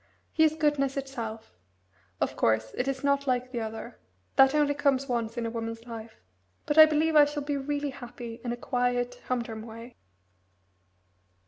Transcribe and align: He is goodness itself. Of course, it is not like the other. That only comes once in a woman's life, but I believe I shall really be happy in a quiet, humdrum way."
He 0.33 0.43
is 0.43 0.55
goodness 0.55 0.97
itself. 0.97 1.53
Of 2.19 2.35
course, 2.35 2.73
it 2.75 2.87
is 2.87 3.03
not 3.03 3.27
like 3.27 3.51
the 3.51 3.59
other. 3.59 3.99
That 4.35 4.55
only 4.55 4.73
comes 4.73 5.07
once 5.07 5.37
in 5.37 5.45
a 5.45 5.51
woman's 5.51 5.85
life, 5.85 6.15
but 6.65 6.79
I 6.79 6.87
believe 6.87 7.15
I 7.15 7.25
shall 7.25 7.43
really 7.43 7.79
be 7.81 7.89
happy 7.91 8.41
in 8.43 8.51
a 8.51 8.57
quiet, 8.57 9.21
humdrum 9.27 9.61
way." 9.61 9.95